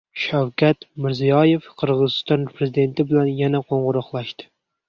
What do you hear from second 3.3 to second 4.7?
yana qo‘ng‘iroqlashdi